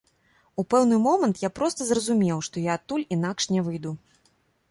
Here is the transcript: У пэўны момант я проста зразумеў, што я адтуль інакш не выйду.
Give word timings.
У 0.61 0.63
пэўны 0.73 0.95
момант 1.07 1.35
я 1.47 1.51
проста 1.59 1.85
зразумеў, 1.89 2.37
што 2.49 2.63
я 2.65 2.71
адтуль 2.79 3.05
інакш 3.17 3.43
не 3.57 3.61
выйду. 3.67 3.91